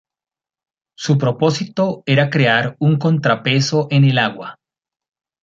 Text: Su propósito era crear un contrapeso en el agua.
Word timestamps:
Su 0.97 1.19
propósito 1.19 2.01
era 2.07 2.31
crear 2.31 2.75
un 2.79 2.97
contrapeso 2.97 3.87
en 3.91 4.05
el 4.05 4.17
agua. 4.17 4.59